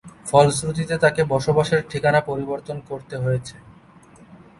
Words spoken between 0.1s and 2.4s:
ফলশ্রুতিতে তাকে বসবাসের ঠিকানা